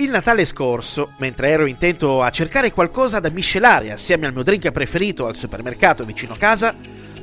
[0.00, 4.70] Il Natale scorso, mentre ero intento a cercare qualcosa da miscelare assieme al mio drink
[4.70, 6.72] preferito al supermercato vicino casa,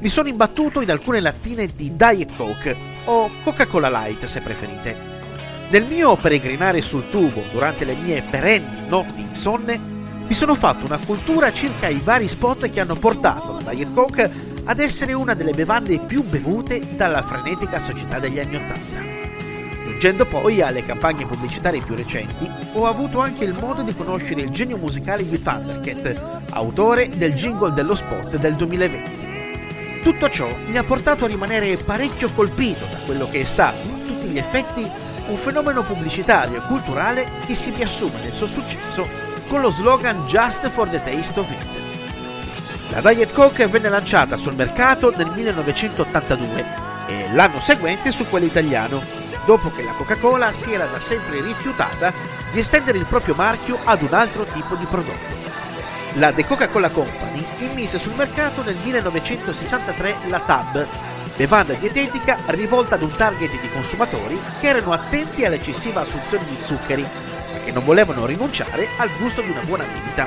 [0.00, 4.96] mi sono imbattuto in alcune lattine di Diet Coke o Coca-Cola Light se preferite.
[5.68, 9.80] Nel mio peregrinare sul tubo durante le mie perenni notti insonne,
[10.26, 14.28] mi sono fatto una cultura circa i vari spot che hanno portato la Diet Coke
[14.64, 18.93] ad essere una delle bevande più bevute dalla frenetica società degli anni Ottanta.
[20.04, 24.50] Giungendo poi alle campagne pubblicitarie più recenti, ho avuto anche il modo di conoscere il
[24.50, 30.02] genio musicale di Thundercat, autore del jingle dello spot del 2020.
[30.02, 34.06] Tutto ciò mi ha portato a rimanere parecchio colpito da quello che è stato, a
[34.06, 34.86] tutti gli effetti,
[35.28, 39.08] un fenomeno pubblicitario e culturale che si riassume nel suo successo
[39.48, 42.90] con lo slogan Just for the Taste of It.
[42.90, 46.64] La Diet Coke venne lanciata sul mercato nel 1982
[47.06, 52.12] e l'anno seguente su quello italiano dopo che la Coca-Cola si era da sempre rifiutata
[52.50, 55.42] di estendere il proprio marchio ad un altro tipo di prodotto.
[56.14, 60.86] La The Coca-Cola Company immise sul mercato nel 1963 la Tab,
[61.36, 67.02] bevanda dietetica rivolta ad un target di consumatori che erano attenti all'eccessiva assunzione di zuccheri,
[67.02, 70.26] ma che non volevano rinunciare al gusto di una buona bibita.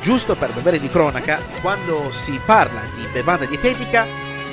[0.00, 4.06] Giusto per dovere di cronaca, quando si parla di bevanda dietetica,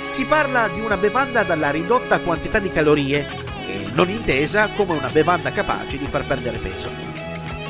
[0.10, 3.45] si parla di una bevanda dalla ridotta quantità di calorie
[3.94, 6.90] non intesa come una bevanda capace di far perdere peso.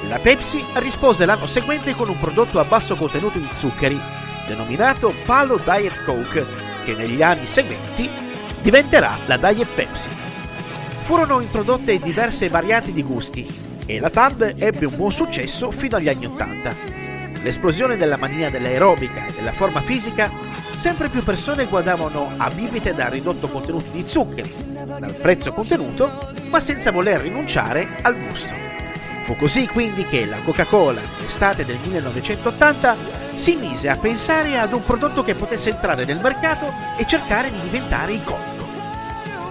[0.08, 4.00] La Pepsi rispose l'anno seguente con un prodotto a basso contenuto di zuccheri,
[4.48, 6.46] denominato Palo Diet Coke,
[6.84, 8.10] che negli anni seguenti
[8.62, 10.10] diventerà la Diet Pepsi.
[11.02, 13.48] Furono introdotte diverse varianti di gusti
[13.86, 16.74] e la Tab ebbe un buon successo fino agli anni Ottanta.
[17.42, 20.32] L'esplosione della mania dell'aerobica e della forma fisica
[20.76, 24.54] sempre più persone guardavano a bibite da ridotto contenuto di zuccheri,
[25.00, 28.54] dal prezzo contenuto, ma senza voler rinunciare al gusto.
[29.23, 32.96] Fu così quindi che la Coca-Cola, l'estate del 1980,
[33.34, 37.59] si mise a pensare ad un prodotto che potesse entrare nel mercato e cercare di
[37.59, 38.63] diventare iconico.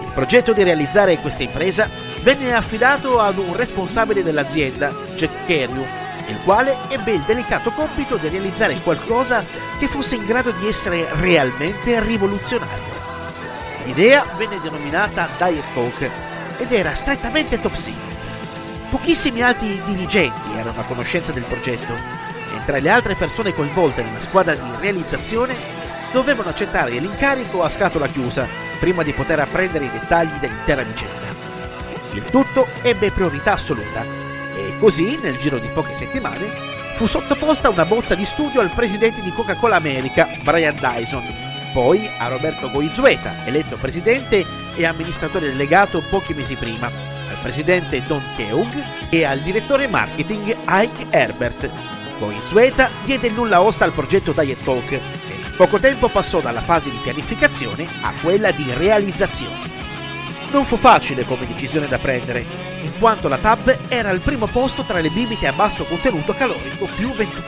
[0.05, 1.89] Il progetto di realizzare questa impresa
[2.21, 5.85] venne affidato ad un responsabile dell'azienda, Jack Carrew,
[6.27, 9.43] il quale ebbe il delicato compito di realizzare qualcosa
[9.77, 12.93] che fosse in grado di essere realmente rivoluzionario.
[13.85, 16.09] L'idea venne denominata Diet Coke
[16.57, 18.13] ed era strettamente top secret.
[18.89, 24.21] Pochissimi altri dirigenti erano a conoscenza del progetto e tra le altre persone coinvolte nella
[24.21, 25.55] squadra di realizzazione
[26.11, 28.47] dovevano accettare l'incarico a scatola chiusa
[28.79, 31.33] prima di poter apprendere i dettagli dell'intera vicenda.
[32.13, 34.24] Il tutto ebbe priorità assoluta
[34.79, 36.51] così, nel giro di poche settimane,
[36.95, 41.23] fu sottoposta una bozza di studio al presidente di Coca-Cola America, Brian Dyson,
[41.73, 48.23] poi a Roberto Goizueta, eletto presidente e amministratore delegato pochi mesi prima, al presidente Don
[48.37, 51.69] Keung e al direttore marketing Ike Herbert.
[52.17, 56.61] Goizueta diede il nulla osta al progetto Diet Coke e in poco tempo passò dalla
[56.61, 59.74] fase di pianificazione a quella di realizzazione.
[60.55, 62.45] Non fu facile come decisione da prendere,
[62.81, 66.87] in quanto la Tab era al primo posto tra le bibite a basso contenuto calorico
[66.95, 67.43] più vendute.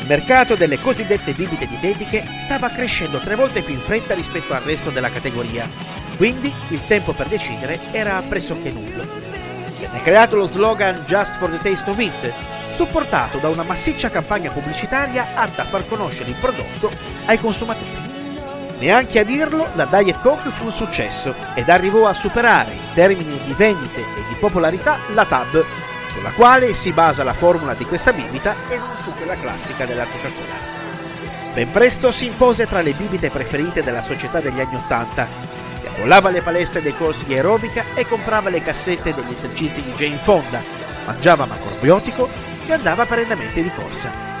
[0.00, 4.60] Il mercato delle cosiddette bibite dietetiche stava crescendo tre volte più in fretta rispetto al
[4.60, 5.68] resto della categoria,
[6.16, 9.02] quindi il tempo per decidere era pressoché nullo.
[9.80, 12.32] Venne creato lo slogan Just for the Taste of It,
[12.70, 16.88] supportato da una massiccia campagna pubblicitaria atta a far conoscere il prodotto
[17.24, 18.13] ai consumatori.
[18.84, 23.40] Neanche a dirlo, la Diet Coke fu un successo ed arrivò a superare in termini
[23.42, 25.64] di vendite e di popolarità la Tab,
[26.10, 30.04] sulla quale si basa la formula di questa bibita e non su quella classica della
[30.04, 30.82] Coca-Cola.
[31.54, 35.26] Ben presto si impose tra le bibite preferite della società degli anni Ottanta,
[35.80, 40.20] che le palestre dei corsi di aerobica e comprava le cassette degli esercizi di Jane
[40.20, 40.60] Fonda,
[41.06, 42.28] mangiava macrobiotico
[42.66, 44.33] e andava perennemente di corsa.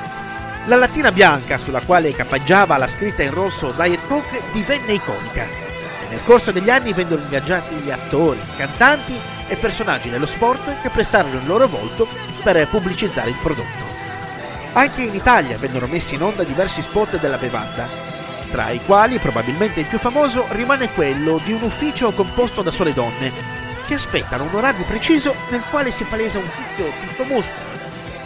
[0.66, 6.08] La lattina bianca sulla quale campeggiava la scritta in rosso Diet Coke divenne iconica e
[6.08, 9.14] nel corso degli anni vennero ingaggiati gli attori, cantanti
[9.46, 12.08] e personaggi dello sport che prestarono il loro volto
[12.42, 13.92] per pubblicizzare il prodotto.
[14.72, 17.86] Anche in Italia vennero messi in onda diversi spot della bevanda,
[18.50, 22.94] tra i quali probabilmente il più famoso rimane quello di un ufficio composto da sole
[22.94, 23.30] donne,
[23.86, 27.68] che aspettano un orario preciso nel quale si palesa un tizio tutto muscolo,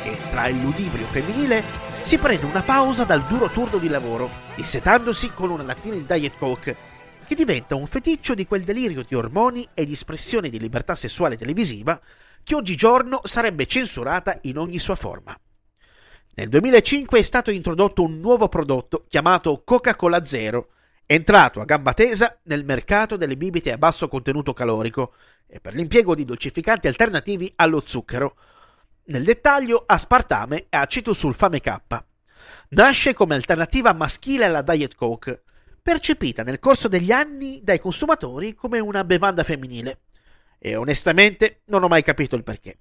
[0.05, 5.31] che tra il ludibrio femminile si prende una pausa dal duro turno di lavoro, dissetandosi
[5.35, 6.75] con una lattina di Diet Coke,
[7.27, 11.37] che diventa un feticcio di quel delirio di ormoni e di espressione di libertà sessuale
[11.37, 12.01] televisiva
[12.43, 15.39] che oggigiorno sarebbe censurata in ogni sua forma.
[16.37, 20.69] Nel 2005 è stato introdotto un nuovo prodotto chiamato Coca-Cola Zero,
[21.05, 25.13] entrato a gamba tesa nel mercato delle bibite a basso contenuto calorico
[25.47, 28.35] e per l'impiego di dolcificanti alternativi allo zucchero,
[29.09, 31.79] Nel dettaglio, aspartame e acetosulfame K.
[32.71, 35.45] Nasce come alternativa maschile alla Diet Coke,
[35.81, 40.01] percepita nel corso degli anni dai consumatori come una bevanda femminile.
[40.59, 42.77] E onestamente non ho mai capito il perché.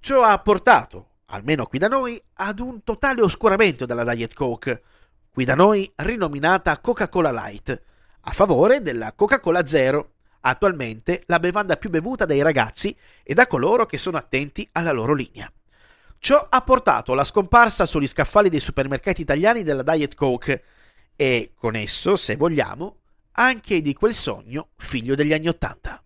[0.00, 4.82] Ciò ha portato, almeno qui da noi, ad un totale oscuramento della Diet Coke,
[5.30, 7.82] qui da noi rinominata Coca-Cola Light,
[8.22, 10.11] a favore della Coca-Cola Zero,
[10.42, 15.14] attualmente la bevanda più bevuta dai ragazzi e da coloro che sono attenti alla loro
[15.14, 15.50] linea.
[16.18, 20.62] Ciò ha portato alla scomparsa sugli scaffali dei supermercati italiani della Diet Coke
[21.16, 22.98] e, con esso, se vogliamo,
[23.32, 26.02] anche di quel sogno figlio degli anni Ottanta.